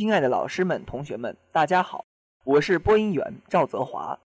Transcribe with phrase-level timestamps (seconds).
[0.00, 2.06] 亲爱的老师们、同学们，大家好，
[2.44, 4.18] 我是播音员赵泽华，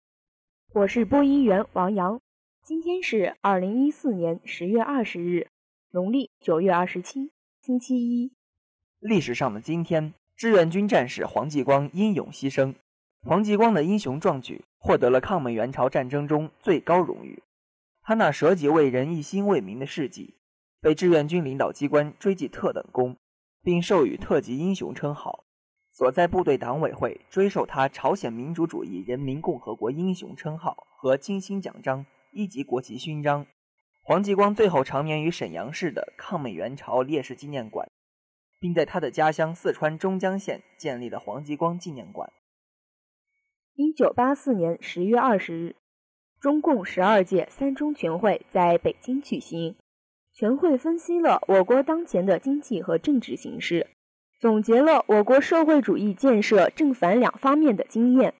[0.71, 2.21] 我是播音员王洋。
[2.63, 5.49] 今天是二零一四年十月二十日，
[5.91, 8.31] 农历九月二十七，星期一。
[8.99, 12.73] 历史上的今天，志愿军战士黄继光英勇牺牲。
[13.23, 17.43] 黄继光的英雄壮举获得了抗美援朝战争中最高荣誉。
[18.01, 20.35] 他那舍己为人、一心为民的事迹，
[20.79, 23.17] 被志愿军领导机关追记特等功，
[23.61, 25.43] 并授予特级英雄称号。
[25.95, 33.47] 所在部队党委会追授他朝鲜民主主义人民共和国英雄称号和金星奖章、一级国旗勋章。
[34.03, 37.89] 黄继光最后长眠于沈阳市的抗美援朝烈士纪念馆，
[38.59, 42.29] 并在他的家乡四川中江县建立了黄继光纪念馆。
[43.75, 45.75] 一九八四年十月二十日，
[46.41, 49.77] 中共十二届三中全会在北京举行。
[50.33, 53.94] 全会分析了我国当前的经济和政治形势，
[54.45, 58.35] 总结了我国社会主义建设正反两方面的经验，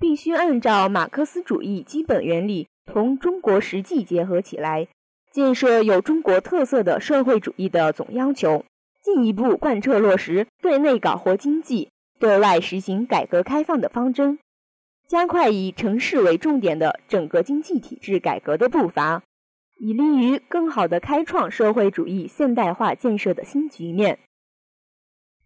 [0.00, 4.88] 必须按照马克思主义基本原理同中国实际结合起来，
[5.30, 8.64] 建设有中国特色的社会主义的总要求，
[9.02, 14.38] 进一步贯彻落实对内搞活经济、对外实行改革开放的方针。
[15.06, 19.22] 加快以城市为重点的整个经济体制改革的步伐，
[19.78, 24.18] 以利于更好地开创社会主义现代化建设的新局面。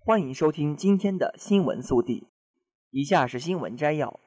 [0.06, 2.28] 欢迎收听今天的新闻速递，
[2.90, 4.20] 以下是新闻摘要：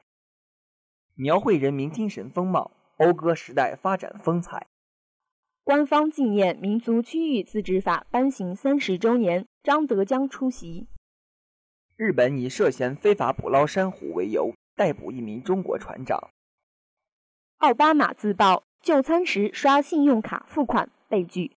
[1.14, 4.66] 描绘人民精神风貌，讴歌时代发展风采。
[5.64, 10.86] 官方纪念民族区域自治法颁行三十周年，张德江出席。
[11.96, 14.52] 日本以涉嫌非法捕捞珊瑚为由。
[14.76, 16.28] 逮捕一名中国船长。
[17.56, 21.46] 奥巴马自曝就餐时刷信用卡付款被拒。《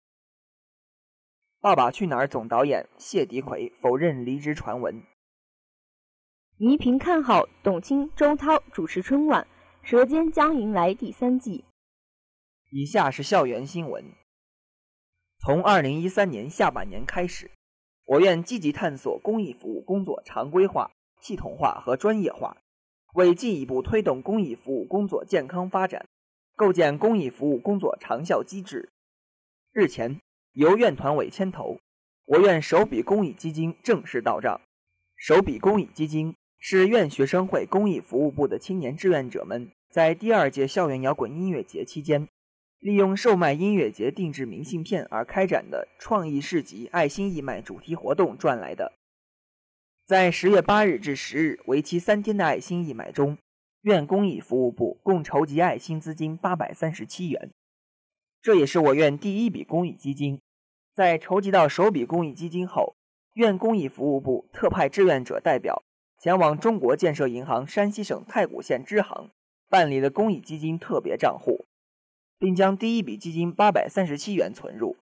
[1.62, 5.04] 爸爸去哪儿》总导演谢迪奎否认离职传闻。
[6.58, 9.46] 倪萍看好董卿、周涛主持春晚，
[9.88, 11.64] 《舌尖》将迎来第三季。
[12.72, 14.04] 以下是校园新闻。
[15.38, 17.52] 从二零一三年下半年开始，
[18.08, 20.90] 我院积极探索公益服务工作常规化、
[21.20, 22.58] 系统化和专业化。
[23.14, 26.08] 为进一步推动公益服务工作健康发展，
[26.56, 28.90] 构建公益服务工作长效机制，
[29.74, 30.20] 日前
[30.54, 31.80] 由院团委牵头，
[32.26, 34.60] 我院首笔公益基金正式到账。
[35.16, 42.28] 首笔公益基金是院学生会公益服务部的青年志愿者们在第二届校园摇滚音乐节期间，
[42.80, 48.92] 利用售卖音乐节定制明信片而开展的创意市集爱心义卖主题活动赚来的。
[50.06, 53.38] 在十月八日至十日为期三天的爱心义卖中，
[53.84, 57.52] 院公益服务部共筹集爱心资金八百三十七元，
[58.42, 60.42] 这也是我院第一笔公益基金。
[60.96, 62.96] 在筹集到首笔公益基金后，
[63.34, 65.84] 院公益服务部特派志愿者代表
[66.18, 69.30] 前往中国建设银行山西省太谷县支行
[69.70, 71.66] 办理了公益基金特别账户，
[72.40, 74.98] 并将第一笔基金八百三十七元存入。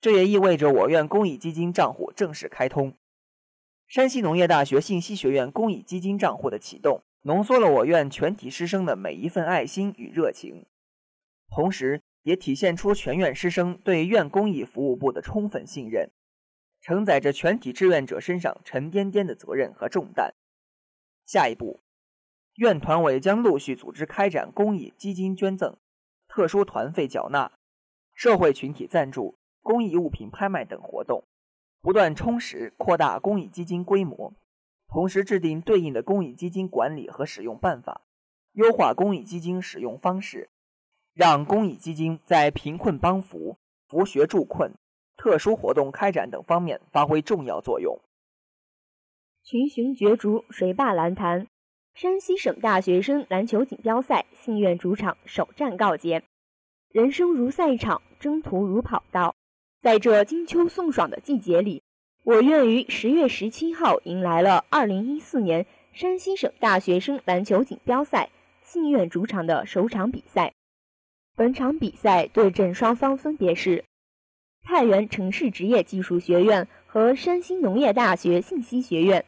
[0.00, 2.94] 这也意味着我院公益基金账户正式开通。
[3.86, 10.66] 山西农业大学信息学院公益基金账户的启动，浓缩了我院全体师生的每一份爱心与热情，
[11.48, 16.10] 同时也体现出全院师生对院公益服务部的充分信任，
[16.80, 20.34] 承载着全体志愿者身上沉甸甸的责任和重担。
[21.24, 21.84] 下一步，
[22.56, 25.76] 院团委将陆续组织开展公益基金捐赠、
[26.26, 27.52] 特殊团费缴纳、
[28.12, 31.22] 社会群体赞助、公益物品拍卖等活动。
[31.80, 34.34] 不断充实扩大公益基金规模，
[34.88, 38.02] 同时制定对应的公益基金管理和使用办法，
[38.50, 40.50] 优化公益基金使用方式，
[41.16, 43.56] 让公益基金在贫困帮扶、
[43.88, 44.74] 扶学助困、
[45.16, 47.98] 特殊活动开展等方面发挥重要作用。
[49.42, 51.46] 群雄角逐，谁霸篮坛？
[51.94, 56.22] 山西省大学生篮球锦标赛信愿主场首战告捷。
[56.90, 59.34] 人生如赛场，征途如跑道。
[59.80, 61.82] 在这金秋送爽的季节里，
[62.24, 65.64] 我院于十月十七号迎来了二零一四年
[65.94, 68.28] 山西省大学生篮球锦标赛
[68.60, 70.52] 信愿主场的首场比赛。
[71.36, 73.84] 本场比赛对阵双方分别是
[74.62, 79.26] 太原城市职业技术学院和山西农业大学信息学院。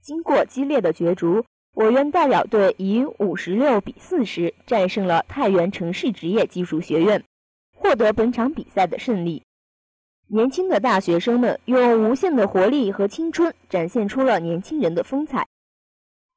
[0.00, 1.44] 经过激烈的角逐，
[1.74, 7.24] 我院代表队以五十六比四十战胜了太原城市职业技术学院，
[7.74, 9.42] 获得本场比赛的胜利。
[10.28, 15.48] 年轻的大学生们用无限的活力和青春，展现出了年轻人的风采。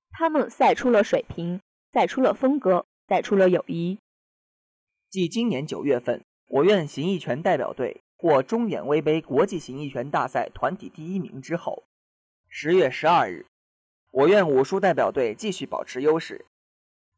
[0.09, 1.61] 他们赛出了水平，
[1.93, 3.99] 赛出了风格，赛出了友谊。
[5.11, 11.83] 继今年九月份，我院形意拳代表队获中远威杯国际形意拳大赛团体第一名之后，
[12.47, 13.45] 十月十二日，
[14.09, 16.45] 我院武术代表队继续保持优势，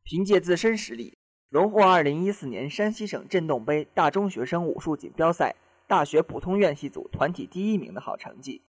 [0.02, 1.20] 凭借自身实力，
[1.50, 5.56] 荣获2014年山西省振动杯大中学生武术锦标赛
[5.86, 8.64] 大学普通院系组团体第一名的好成绩。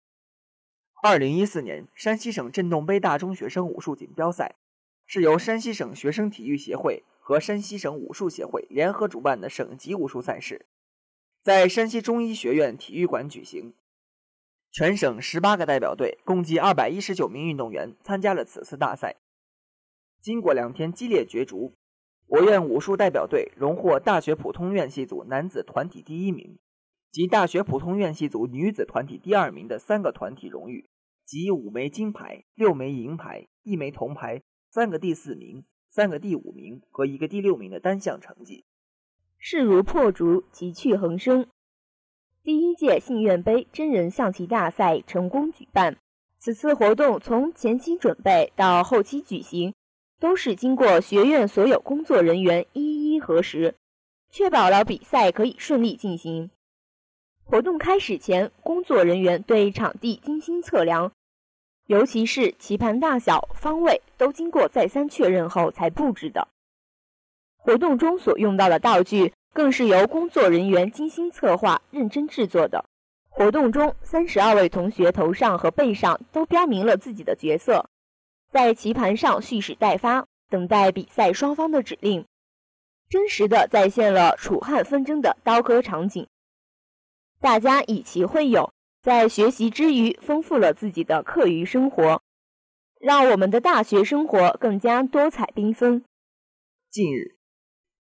[1.02, 4.56] 2014年山西省振动杯大中学生武术锦标赛
[5.06, 10.66] 是由山西省学生体育协会和山西省武术协会联合主办的省级武术赛事，
[11.42, 13.74] 在山西中医学院体育馆举行。
[14.74, 19.16] 全省十八个代表队，共计二百一十九名运动员参加了此次大赛。
[20.22, 21.78] 经过两天激烈角逐，
[22.28, 26.60] 我院武术代表队荣获大学普通院系组男子团体第一名
[27.10, 30.90] 及大学普通院系组女子团体第二名的三个团体荣誉，
[31.26, 38.66] 及五枚金牌、六枚银牌、一枚铜牌、三个第四名、三个第五名和一个第六名的单项成绩。
[39.38, 41.46] 势如破竹，奇趣横生。
[42.42, 45.98] 第一届信院杯真人象棋大赛成功举办。
[46.40, 49.76] 此次活动从前期准备到后期举行，
[50.20, 53.76] 都是经过学院所有工作人员一一核实，
[54.32, 56.50] 确保了比赛可以顺利进行。
[57.44, 61.12] 活动开始前，工作人员对场地精心测量，
[61.88, 66.48] 尤其是棋盘大小、方位都经过再三确认后才布置的。
[67.58, 69.34] 活动中所用到的道具。
[69.54, 72.86] 更是由工作人员精心策划、认真制作的。
[73.30, 77.88] 活动中，三十二位同学头上和背上都标明了自己的角色，
[78.52, 82.26] 在棋盘上蓄势待发，等待比赛双方的指令，
[83.10, 86.28] 真实的再现了楚汉纷争的刀割场景。
[87.40, 92.24] 大家以棋会友，在学习之余丰富了自己的课余生活，
[93.02, 96.06] 让我们的大学生活更加多彩缤纷。
[96.90, 97.36] 近日。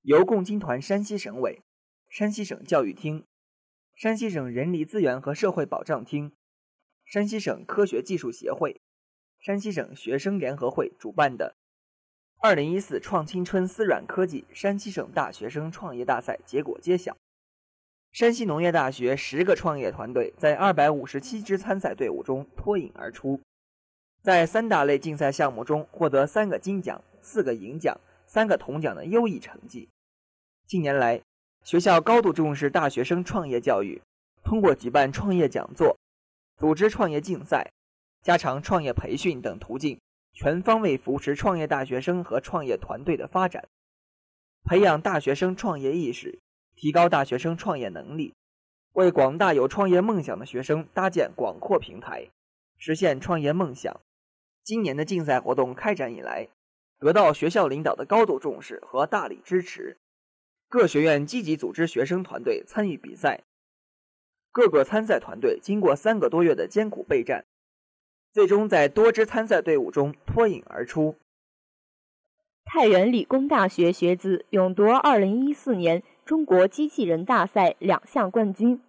[0.01, 1.61] 由共青团山西省委、
[2.07, 3.25] 山西省教育厅、
[3.93, 6.31] 山西省人力资源和社会保障厅、
[7.03, 8.81] 山西省科学技术协会、
[9.39, 11.57] 山西省学生联合会主办的
[12.39, 17.17] 二零一四创青春思软科技山西省大学生创业大赛结果揭晓。
[18.13, 23.41] 山西农业大学十个创业团队在二百五十七支参赛队伍中脱颖而出，
[24.21, 27.99] 在三大类竞赛项目中获得三个金奖、四个银奖。
[28.25, 29.89] 三个铜奖的优异成绩。
[30.65, 31.21] 近年来，
[31.63, 34.01] 学校高度重视大学生创业教育，
[34.43, 35.95] 通过举办创业讲座、
[36.57, 37.71] 组织创业竞赛、
[38.23, 39.99] 加强创业培训等途径，
[40.33, 43.67] 全方位扶持创业大学生和创业团队的发展，
[44.63, 46.39] 培养大学生创业意识，
[46.75, 48.33] 提高大学生创业能力，
[48.93, 52.29] 为广大有创业梦想的学生搭建广阔平台，
[52.77, 54.01] 实现创业梦想。
[54.63, 56.49] 今年的竞赛活动开展以来，
[56.99, 59.97] 得到学校领导的高度重视和大力支持，
[60.69, 63.43] 各学院积极组织学生团队参与比赛。
[64.51, 67.43] 各个参赛团队经过三个多月的艰苦备战，
[68.31, 71.15] 最终在多支参赛队伍中脱颖而出。
[72.63, 78.81] 太原理工大学学子勇夺2014年中国机器人大赛两项冠军，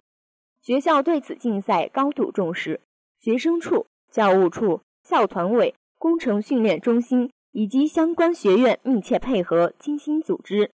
[0.61, 2.81] 学校对此竞赛高度重视，
[3.19, 7.31] 学生处、教务处、校团委、工程训练中心。
[7.57, 10.71] 以及相关学院密切配合，精心组织，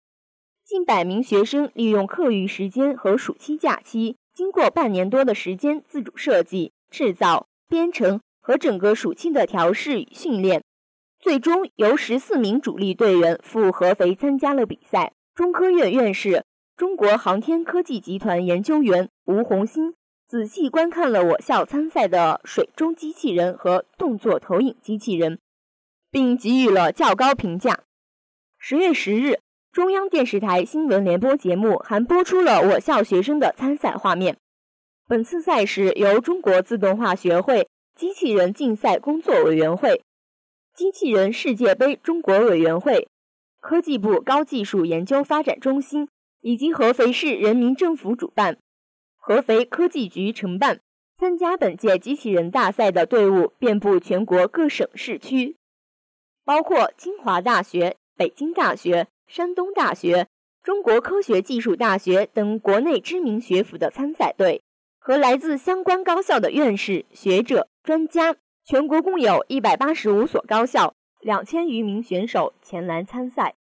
[0.62, 10.62] 近百名学生利用课余时间和暑期假期，经过半年多的时间自主设计、制造、编程和整个暑期的调试与训练，
[11.18, 15.14] 最终由十四名主力队员赴合肥参加了比赛。
[15.36, 16.46] 中科院院士、
[16.78, 19.94] 中国航天科技集团研究员吴红星
[20.26, 25.38] 仔细观看了我校参赛的水中机器人和动作投影机器人。
[26.10, 27.80] 并给予了较高评价。
[28.58, 29.40] 十月十日，
[29.70, 34.38] 中央电视台新闻联播节目还播出了我校学生的参赛画面。
[35.06, 40.00] 本次赛事由中国自动化学会机器人竞赛工作委员会、
[40.74, 43.08] 机器人世界杯中国委员会、
[43.60, 46.08] 科技部高技术研究发展中心
[46.40, 48.58] 以及合肥市人民政府主办，
[49.16, 50.80] 合肥科技局承办。
[51.18, 55.56] 参加本届机器人大赛的队伍遍布全国各省市区。
[56.44, 60.28] 包括清华大学、北京大学、山东大学、
[60.62, 64.62] 中国科学技术大学等国内知名学府的参赛队，
[64.98, 68.36] 和来自相关高校的院士、学者、专家，
[68.66, 70.95] 全国共有一百八十五所高校，
[71.26, 73.56] 两千余名选手前来参赛。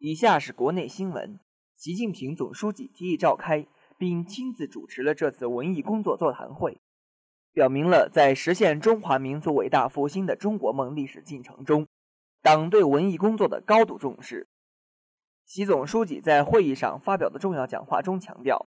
[0.00, 1.38] 以下是国内新闻：
[1.76, 6.80] 习近平总书记提议召开并亲自主持了这次文艺工作座谈会。
[7.52, 11.86] 表明了在实现中华民族伟大复兴的中国梦历史进程中，
[12.42, 14.48] 党对文艺工作的高度重视。
[15.44, 18.66] 习总书记在会议上发表的重要讲话中强调，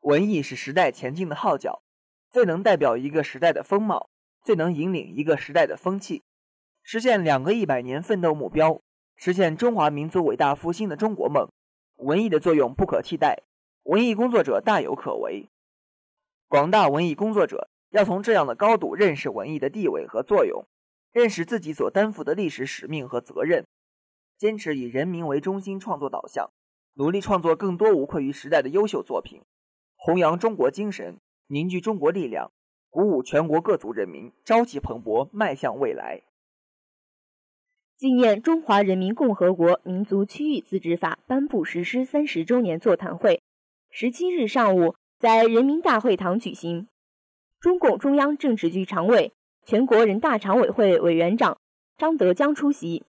[0.00, 1.82] 文艺是时代前进的号角，
[2.28, 4.10] 最能代表一个时代的风貌，
[4.44, 6.22] 最能引领一个时代的风气。
[6.82, 8.80] 实现两个一百年奋斗目标，
[9.16, 11.48] 实现中华民族伟大复兴的中国梦。
[11.96, 13.42] 文艺的作用不可替代，
[13.84, 15.48] 文艺工作者大有可为。
[16.48, 20.66] 广大文艺工作者要从这样的高度认识文艺的地位和作用，
[21.12, 23.66] 认识自己所担负的历史使命和责任，
[24.36, 26.50] 坚持以人民为中心创作导向，
[26.94, 29.42] 努力创作更多无愧于时代的优秀作品，
[29.94, 32.50] 弘扬中国精神，凝聚中国力量，
[32.90, 36.22] 鼓舞全国各族人民，朝气蓬勃，迈向未来。
[38.02, 43.40] 纪念《中华人民共和国民族区域自治法》颁布实施三十周年座谈会，
[43.92, 46.88] 十七日上午在人民大会堂举行。
[47.60, 49.32] 中共中央政治局常委、
[49.64, 51.58] 全国人大常委会委员长
[51.96, 53.04] 张德江出席。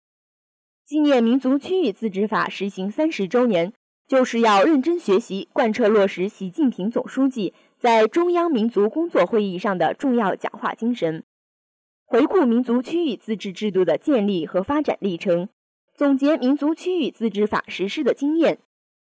[0.84, 3.72] 纪念《民族区域自治法》实行三十周年，
[4.06, 11.24] 就是要认真学习、贯彻落实习近平总书记在中央民族工作会议上的重要讲话精神。
[12.12, 15.48] 回顾民族区域自治制度的建立和发展历程，
[15.94, 18.58] 总结民族区域自治法实施的经验，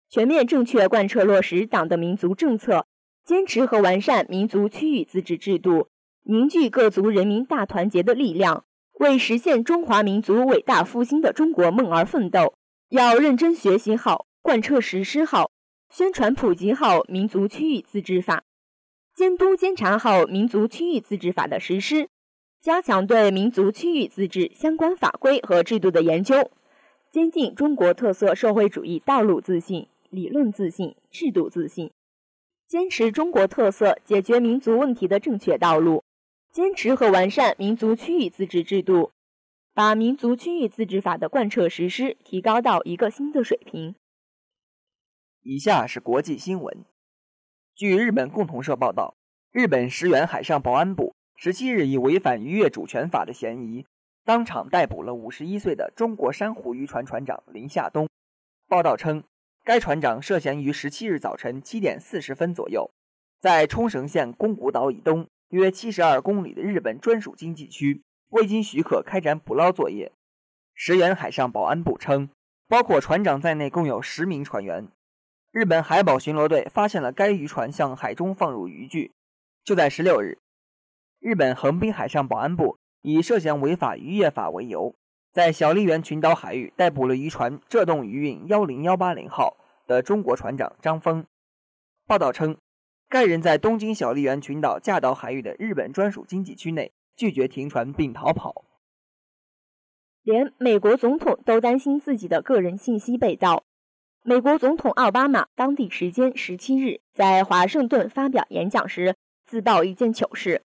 [0.08, 2.86] 全面正确贯彻落实党的民族政策，
[3.26, 5.88] 坚持和完善民族区域自治制度，
[6.26, 8.66] 凝聚各族人民大团结的力量，
[9.00, 12.54] 为实现中华民族伟大复兴的中国梦而奋斗。
[12.90, 15.50] 要认真学习好、贯彻实施好、
[15.90, 18.44] 宣传普及好民族区域自治法，
[19.16, 22.08] 监督监察好民族区域自治法的实施。
[22.62, 26.52] 加强对民族区域自治相关法规和制度的研究，
[27.10, 31.92] 坚定中国特色社会主义道路自信、理论自信、制度自信，
[32.68, 36.04] 坚持中国特色解决民族问题的正确道路，
[36.52, 39.12] 坚持和完善民族区域自治制度，
[39.74, 43.96] 把民族区域自治法的贯彻实施提高到一个新的水平。
[45.42, 46.86] 以下是国际新闻。
[47.74, 49.16] 据日本共同社报道，
[49.52, 51.16] 日本石原海上保安部。
[51.44, 53.88] 十七日以违反渔业主权法的嫌疑，
[54.24, 58.08] 当场逮捕了五十一岁的中国珊瑚渔船船长林夏东。
[58.68, 59.24] 报道称，
[59.64, 62.92] 该船长涉嫌于十七日早晨七点四十分左右，
[63.40, 70.12] 在冲绳县宫古岛以东约七十二公里的日本专属经济区，未经许可开展捕捞作业。
[70.76, 72.30] 石原海上保安部称，
[72.68, 74.88] 包括船长在内共有十名船员。
[75.52, 79.12] 日本海保巡逻队发现了该渔船向海中放入渔具。
[79.64, 80.38] 就在十六日。
[81.22, 84.96] 日本横滨海上保安部以涉嫌违法渔业法为由，
[85.32, 91.28] 在小笠原群岛海域逮捕了渔船“浙洞渔运幺零幺八零号”的中国船长张峰。
[92.08, 92.58] 报道称，
[93.08, 98.66] 该人在东京小笠原群岛架岛海域的日本专属经济区内拒绝停船并逃跑。
[100.24, 103.64] 连美国总统都担心自己的个人信息被盗。
[104.24, 110.64] 美国总统奥巴马当地时间十七日在华盛顿发表演讲时，自曝一件糗事。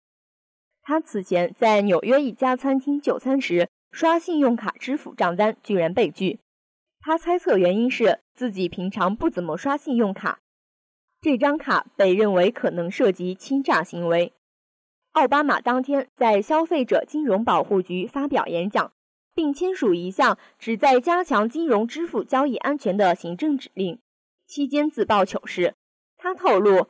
[0.88, 6.40] 他此前在纽约一家餐厅就餐时，刷信用卡支付账单居然被拒。
[7.00, 10.42] 他猜测原因是自己平常不怎么刷信用卡，
[11.22, 14.34] 这张卡被认为可能涉及欺诈行为。
[15.14, 18.92] 奥巴马当天在消费者金融保护局发表演讲，
[19.34, 23.98] 并签署一项旨在加强金融支付交易安全的行政指令。
[24.46, 25.74] 期间自曝糗事，
[26.16, 26.90] 他透露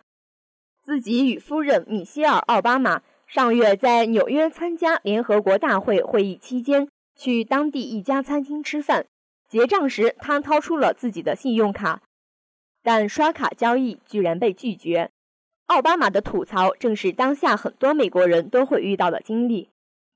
[0.84, 3.02] 自己与夫人米歇尔·奥巴马。
[3.28, 9.08] 上月在纽约参加联合国大会会议期间，去当地一家餐厅吃饭，
[9.50, 12.02] 结账时他掏出了自己的信用卡，
[12.82, 15.12] 但刷卡交易居然被拒绝。
[15.66, 19.70] 奥巴马的吐槽正是当下很多美国人都会遇到的经历，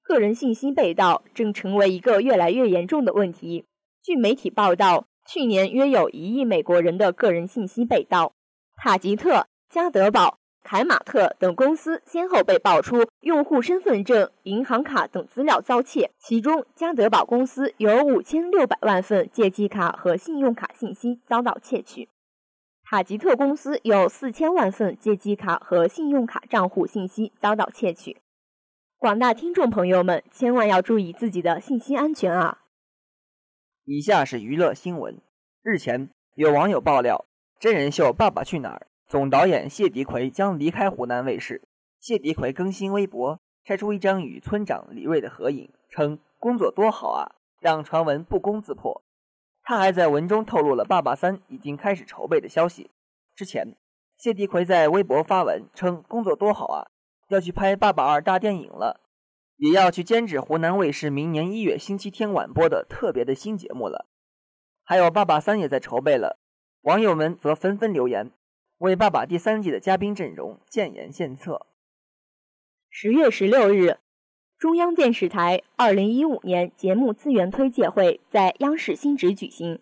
[0.04, 3.66] 个人信息被盗正成为一个越来越严重的问题。
[4.02, 8.34] 据媒体报道，去年约有一亿美国人的个人信息被盗。
[8.78, 10.39] 塔吉特、加德堡。
[10.62, 22.10] 凯马特等公司先后被爆出用户身份证、银行卡等资料遭窃，其中加德宝公司有五千六百万份借记卡和信用卡信息遭到窃取，
[22.84, 28.18] 塔吉特公司有四千万份借记卡和信用卡账户信息遭到窃取。
[28.98, 32.60] 广大听众朋友们，千万要注意自己的信息安全啊！
[33.86, 35.20] 以下是娱乐新闻：
[35.64, 37.26] 日前，有网友爆料，
[37.60, 38.86] 真人秀《爸爸去哪儿》。
[39.10, 41.68] 总导演谢迪奎将离开湖南卫视。
[42.00, 49.04] 谢迪奎更新微博，晒出一张与村长李锐的合影，称工作多好啊，让传闻不攻自破。
[49.64, 52.92] 他还在文中透露了《爸爸三》已经开始筹备的消息。
[53.36, 53.76] 之前，
[54.16, 56.88] 谢迪奎在微博发文称工作多好啊，
[57.30, 59.02] 要去拍《爸爸二》大电影了，
[59.56, 64.06] 也要去监制湖南卫视明年一月星期天晚播的特别的新节目了。
[64.84, 66.38] 还有《爸爸三》也在筹备了，
[66.82, 68.32] 网友们则纷纷留言。
[68.80, 71.68] 为《爸爸》第三季的嘉宾阵容建言献策。
[72.90, 73.98] 十月十六日，
[74.58, 79.82] 中央电视台二零一五年节目资源推介会在央视新址举行，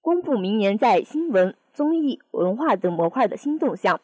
[0.00, 4.00] 公布明年在新闻、综艺、文化等模块的新动向。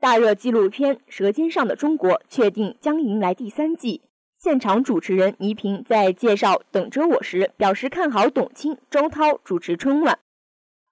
[0.00, 4.02] 大热纪录片《舌尖上的中国》确定将迎来第三季。
[4.36, 10.18] 现场主持人倪萍在介绍《等着我》时表示看好董卿、周涛主持春晚。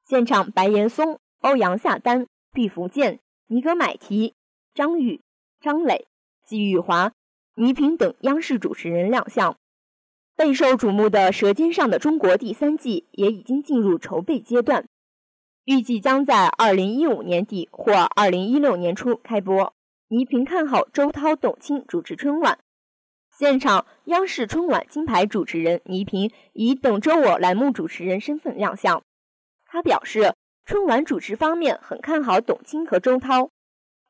[0.04, 4.34] 现场白岩松、欧阳夏丹、毕福剑、尼格买提、
[4.74, 5.20] 张宇、
[5.60, 6.08] 张磊、
[6.44, 7.12] 季玉华、
[7.54, 9.56] 倪萍等央视主持人亮相。
[10.34, 14.88] 备受瞩目的《舌尖上的中国》第三季也已经进入筹备阶段。
[15.64, 19.72] 预计将在二零一五年底或二零一六年初开播。
[20.08, 22.58] 倪萍看好周涛、董卿主持春晚。
[23.38, 29.04] 现场，央视春晚金牌主持人倪萍以“等着我”栏目主持人身份亮相。
[29.64, 30.34] 他表示，
[30.66, 33.50] 春晚主持方面很看好董卿和周涛。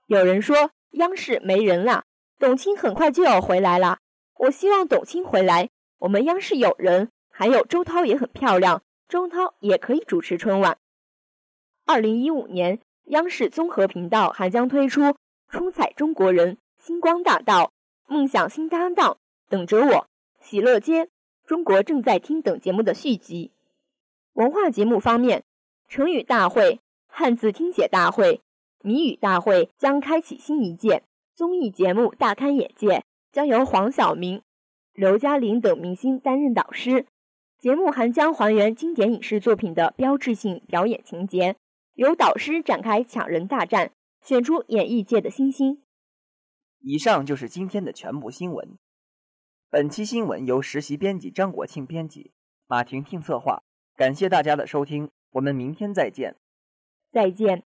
[0.07, 2.05] 有人说央视没人了，
[2.39, 3.99] 董卿很快就要回来了。
[4.39, 10.79] 我希望董卿回来，我们央视有人，还有周涛也很漂亮，周涛也可以主持春晚。
[11.85, 15.03] 二零一五年，央视综合频道还将推出
[15.51, 17.65] 《出彩中国人》《星光大道》
[18.07, 19.11] 《梦想新搭档》
[19.51, 19.93] 《等着我》
[20.41, 21.05] 《喜乐街》
[21.45, 23.53] 《中国正在听》等节目的续集。
[24.33, 25.45] 文化节目方面，
[25.89, 28.41] 成语大会、汉字听写大会、
[28.83, 31.05] 谜语大会将开启新一届。
[31.35, 34.43] 综艺节目大开眼界，将由黄晓明、
[34.93, 37.07] 刘嘉玲等明星担任导师。
[37.59, 41.57] 节目还将还原经典影视作品的标志性表演情节。
[41.95, 45.83] 由导师展开抢人大战，选出演艺界的新星。
[46.81, 48.77] 以上就是今天的全部新闻。
[49.71, 52.33] 本期新闻由实习编辑张国庆编辑，
[52.67, 53.63] 马婷婷策划。
[53.95, 56.37] 感谢大家的收听，我们明天再见。
[57.13, 57.66] 再见。